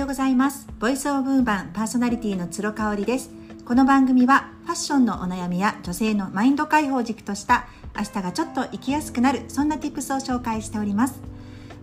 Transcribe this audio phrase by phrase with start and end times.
[0.00, 0.66] ようございます。
[0.78, 3.30] ボイスオブウーマンパーソナリティの鶴香織です。
[3.66, 11.20] この番組はファッションのお悩みや女性のマインド解放軸とした明日がちょっと生きやすくなるそんな tips を紹介しております。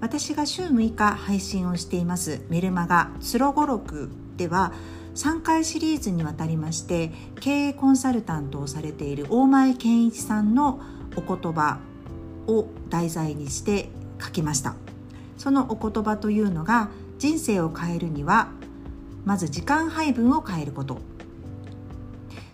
[0.02, 4.74] 私が週6日配信をしていますメルマガつろごろくでは
[5.14, 10.82] 3回シリーズにわたりまして経営コンサルタントをされている大前健一さんの
[11.16, 11.78] お言葉
[12.48, 13.90] を題材にして
[14.20, 14.74] 書きました。
[15.38, 18.50] そのお言葉というのが人生を変えるには
[19.26, 21.00] まず時間配分を変えること。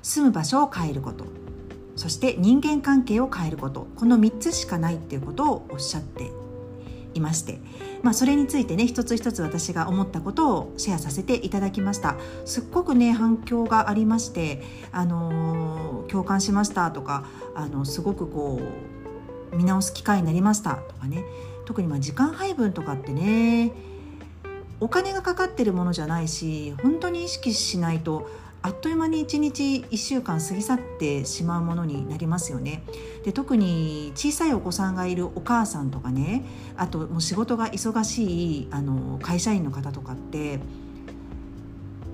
[0.02, 1.26] 住む場所を変えること。
[1.96, 3.88] そして人間関係を変えること。
[3.96, 6.32] この3つしかないっていうことをおっしゃって
[7.14, 7.60] いまして、
[8.02, 12.16] まあ、それについてね一つ一つ私が思ったことをシェアさせていただきました。
[12.46, 18.62] すっごくね反響がありまして、あのー共感しましたとかあのすごくこ
[19.52, 21.24] う見直す機会になりましたとかね。
[21.66, 23.72] 特にまあ時間配分とかってね
[24.80, 28.30] お金がかかってるものじゃないし本当に意識しないと
[28.62, 32.84] あっという間に1日1週間過ぎ去ってしまうものになりますよね。
[33.26, 36.46] で特に小さいお子さんがいるお母さんとかね
[36.78, 40.62] あともう仕事が忙しいあの会社員の方とかって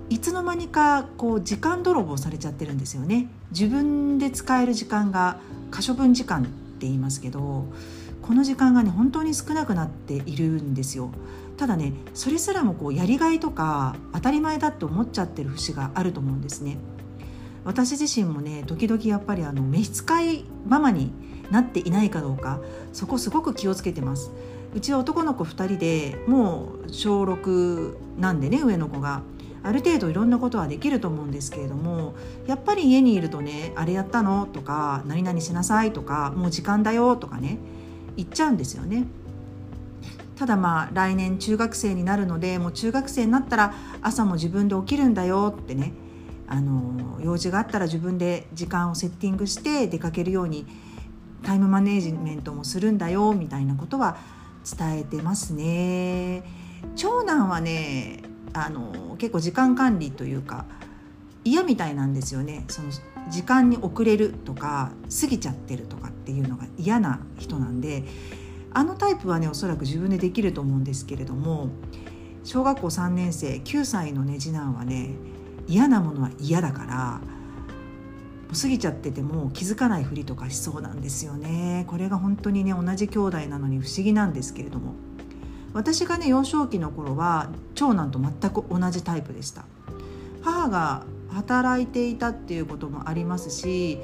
[0.09, 3.27] いつの間にかこう時間泥棒されちゃってるんですよね。
[3.51, 7.65] 自分で使える時間が可処分時間って言いますけど
[8.23, 11.11] この時間がね本当に少なくなっているんですよ。
[11.59, 16.77] ただねそれすらもこうやりがいとか当たり前だって思っちゃってる節があると思うんですね。
[17.65, 21.11] 私自身もね時々やっぱりあの召使いママに
[21.51, 22.61] なっていないかどうか
[22.93, 24.31] そこすごく気をつけてます。
[24.73, 29.21] うちは男の子2人でもう小6なんでね上の子が。
[29.61, 32.13] ある程度いろんなことはできると思うんですけれども
[32.47, 37.59] やっぱり家にいるとね「あれやったの?」とか「何々しなさい」とか「もう時間だよ」とかね
[38.15, 39.05] 言っちゃうんですよね。
[40.39, 45.91] ただまあ来年中学生になるのでもう中学生になったら朝も自分で起きるんだよってね
[46.47, 50.65] あの用事があったら自分で時間をセッティングして出かけるように
[51.43, 54.17] タイムマネジメントもするんだよみたいなことは
[54.63, 56.43] 伝えてますね。
[56.95, 58.23] 長男はね
[58.53, 60.65] あの結構時間管理というか
[61.43, 62.89] 嫌みたいなんですよねその
[63.29, 68.05] 時間に遅れるとか過ぎちゃってるとかっていうのが嫌な人なんで
[68.71, 71.69] あのタイプはねおそらく自分でできると思うんですけれども
[72.43, 75.15] 小学校3年生9歳のね次男はね
[75.67, 77.21] 嫌なものは嫌だから
[78.59, 81.85] 過ぎちゃってても気づかないふりとかしそうなんですよね。
[81.87, 84.93] これが本当にね同じ兄弟なのに不思議なんですけれども。
[85.71, 89.65] 私がね幼少期の頃は長男と全く同じタイプでした。
[90.41, 93.99] 母が働いていたっていうこともありますし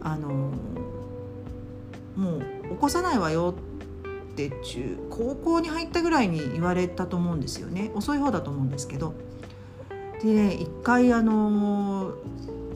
[0.00, 0.52] あの
[2.16, 3.54] もう起こさないわよ
[4.46, 9.14] って中高校に入ったぐらいに言われたと思うんですよね遅い方だと思うんですけど
[10.22, 12.14] でね一回あの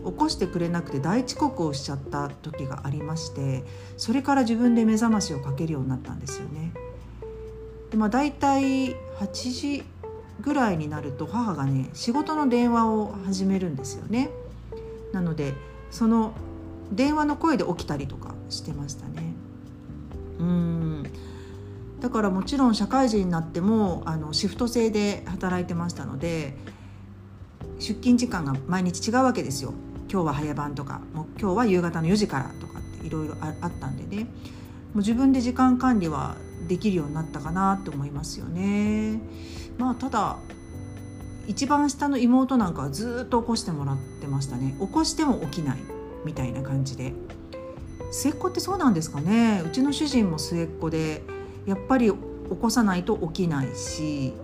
[0.05, 3.63] 起こしてくれなくて大遅刻をしちゃった時がありまして
[3.97, 6.73] それから自分で目覚ましをかけるようになったんですよね。
[7.91, 9.85] でまあ、大体8時
[10.41, 14.31] ぐらいになると母がね仕事の電話を始めるんですよね。
[15.13, 15.53] なので
[15.91, 16.33] その
[16.91, 19.35] 電話の声で起きたりとかしてましたね。
[20.41, 21.07] うん
[22.03, 26.57] だからもちろん社会人になってもあのシフト制で働いてましたので
[27.79, 29.73] 出勤時間が毎日違うわけですよ。
[30.11, 34.29] 今日は早番とかもう今日は夕方の4時からとかっていろいろあったんでねも
[34.97, 36.37] う自分で時間管理は
[36.67, 39.21] できるようになったかなって思いますよね。
[39.79, 40.39] まあただ
[41.47, 45.79] 一番下の妹なんかはずっと起こしてもらってましたね起こしても起きない
[46.25, 47.15] みたいな感じで
[48.11, 51.23] 末っ子ってそうなんですかねうちの主人も末っ子で
[51.67, 52.17] やっぱり起
[52.61, 54.35] こさないと起きないし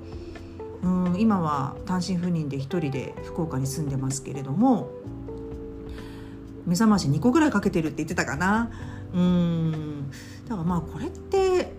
[0.82, 4.90] うん今は単身赴任で一人で福岡に住んでますけれども
[6.66, 8.70] 目覚まし2個ぐらいかけてるって言ってたかな
[9.14, 10.10] うん
[10.48, 11.72] だからまあこれって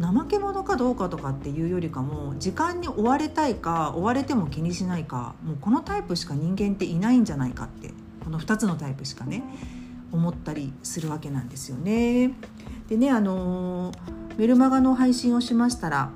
[0.00, 7.90] 怠け者かどうかとかっていうよりかも時間に追われたいか追われても気にしないかもうこのタイプしか人間っていないんじゃないかって
[8.24, 9.42] この2つのタイプしかね
[10.12, 12.32] 思ったりするわけなんですよね。
[12.88, 13.92] でねあの
[14.38, 16.12] メルマガの配信をしましたら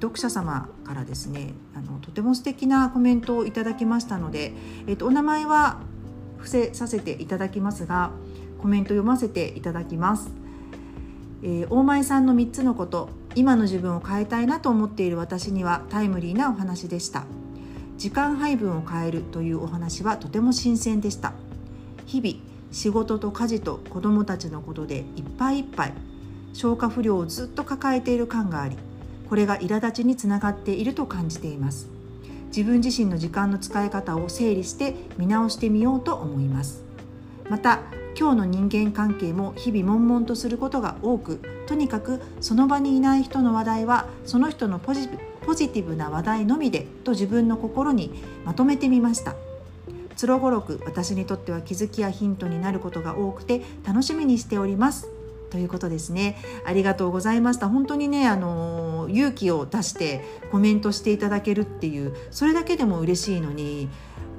[0.00, 4.54] 読者様からですねあのとても素敵なコメントをいただきましたので、
[4.86, 5.80] えっと、お名前は
[6.38, 8.10] 伏せさせていただきますが
[8.58, 10.32] コメント読ませていただきます。
[11.42, 17.26] えー、大前さんの3つのこと今の自分を変えたいなと思っている私にはタイムリーなお話でした。
[17.98, 21.34] 時間配分を変えるというお話はとても新鮮でした。
[22.06, 22.42] 日々
[22.72, 25.92] 仕事と家事と子供たちのことでいっぱいいっぱい。
[26.52, 28.76] 消化不良をずっと抱えている感があり
[29.28, 31.88] これが苛立ちにつながっていると感じています。
[32.48, 36.82] 自分自身の時間の使い方を整理して見直してみようと思います。
[37.50, 37.80] また
[38.18, 45.08] 今日の人間関係も日々悶々とすることが多くとにかくその場にいない人の話題はその人のポジ
[45.42, 48.10] ポジティブな話題のみでと自分の心に
[48.44, 49.34] まとめてみました。
[50.16, 55.17] つろごろく私にとっては気づきやヒントになることが多くて楽しみにしております。
[55.50, 56.36] ということですね。
[56.64, 57.68] ありがとうございました。
[57.68, 63.88] 本当にねあの勇気を出してコメントしていただけるっていうそれだけでも嬉しいのに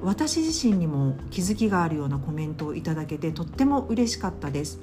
[0.02, 4.80] 私自身にも気づきがあるようなコメントをいただけてとっても嬉しかったです。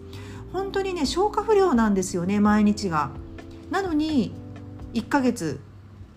[0.53, 3.11] 本当にね消化不良なんですよね毎日が。
[3.71, 4.33] なのに
[4.95, 5.61] 1ヶ月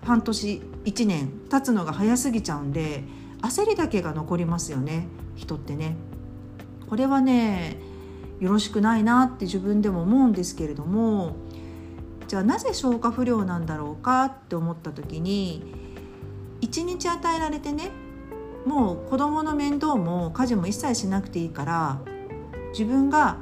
[0.04, 3.04] 半年1年経つのが早すぎちゃうんで
[3.42, 5.96] 焦りだけが残りますよね人ってね。
[6.90, 7.78] これはね
[8.40, 11.36] よろしくないなって自分でも思うんですけれども
[12.28, 15.74] じゃあなぜ消化不良なんだろうかって思った時に
[16.62, 17.90] 1日与えられてね
[18.66, 22.00] もう子供の面倒も家事も一切しなくていいから
[22.72, 23.38] 自分が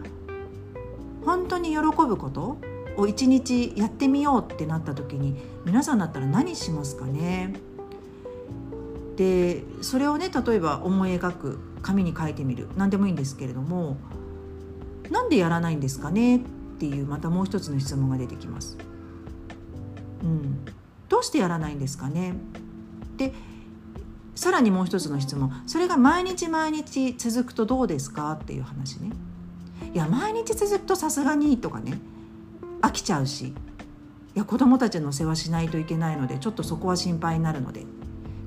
[1.26, 2.58] 本当に喜ぶこと
[2.96, 5.36] を一日やってみようってなった時に
[5.66, 7.54] 皆さんだったら何しますかね？
[9.18, 13.98] でそれをね例えば思い描く紙に書いてみる何でもいいんですけれども
[15.12, 16.38] なんでやらないんですかね？
[16.38, 16.40] っ
[16.80, 18.78] ていうまたもう一つの質問が出てきます。
[20.24, 20.66] うん、
[21.10, 22.34] どうしてやらないんですかね？
[23.18, 23.34] で
[24.36, 25.52] さらにもう一つの質問。
[25.66, 28.34] それが毎日毎日続くとどうですか？
[28.34, 29.12] っていう話ね
[29.94, 31.98] いや毎日続くとさすがにとかね。
[32.82, 33.54] 飽きちゃうしい
[34.36, 37.86] や子供たちの世話しないといけないのでちょっとそこは心配になるので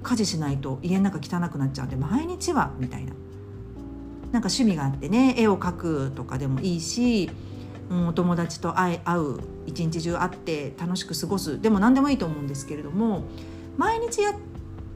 [0.05, 3.13] 家事しないと家の中汚くなっちゃうんで毎日はみたいな。
[4.33, 7.31] なんか趣味があってね絵を描くとかでもいいし、
[7.91, 13.25] うん、お友達と会う一日中会って楽しく過ごすでも何でもいいと思うんですけれども
[13.77, 14.35] 毎日やっ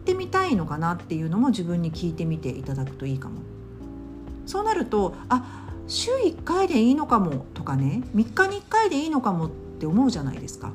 [0.05, 3.41] ってみたいのかなっていうのも自分に聞いてみていただくといいかも。
[4.45, 10.73] そうなるとあ週1回でいいのかもとかね3日に1回でいいのかもって思うじゃないですか。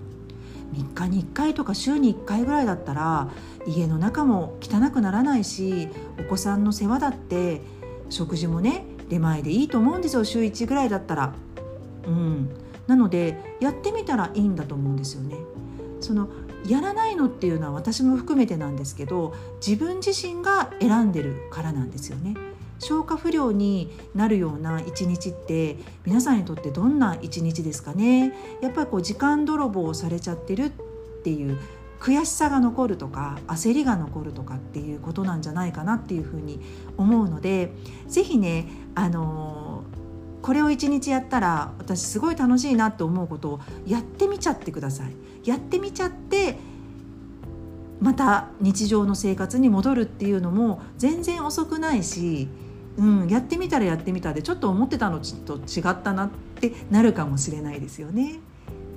[0.74, 3.30] 3日に1回とか週に1回ぐらいだったら
[3.68, 5.90] 家の中も汚くならないし
[6.20, 7.62] お子さんの世話だって
[8.10, 11.34] 食事もね出前でいいと思うんですよ週1ぐらいだったら。
[12.06, 12.50] うん、
[12.88, 15.36] なのでやってみたらいいんだと思うんですよね。
[16.00, 16.30] その
[16.68, 19.34] やらないのっていうのは私も含めてなんですけど
[19.66, 22.36] 自分自身が選んでるからなんですよね。
[22.80, 30.72] 消化不良になるような一日って皆さんにとってどんな一日ですかねやっぱりこう時間泥棒をされちゃってるっ
[31.24, 31.60] ていう
[32.00, 36.60] 悔しさが残るとか焦りが残るとかっていうことなんじゃないかなっていうふうに
[36.98, 37.74] 思うので
[38.08, 39.84] 是非ねあの
[40.42, 45.48] これを一日やったら私すごい楽しいなって思うことをやってみちゃってください。
[45.48, 46.58] やってみちゃって
[48.00, 52.48] また日常の生活に戻るっていうのも全然遅くないし、
[52.98, 58.40] うん、やってみたらやってみたでちょっと思ってたのと違ったなってなるかもしれないですよね。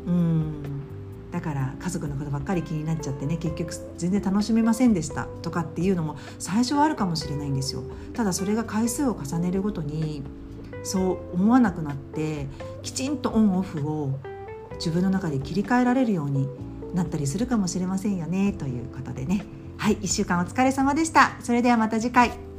[0.07, 0.92] うん
[1.33, 7.83] だから家族のことばっかり気になっちゃってね結局全然楽しめませんでしたとかっていうのも最初はあるかもしれないんですよ。
[8.13, 10.23] ただそれが回数を重ねるごとに
[10.85, 12.47] そう思わなくなって
[12.83, 14.11] きちんとオンオフを
[14.75, 16.49] 自分の中で切り替えられるように
[16.95, 19.47] なったりするかもしれませんよねということでね。
[19.79, 21.33] はい1週間お疲れ様でした。
[21.41, 22.52] それではまた次回。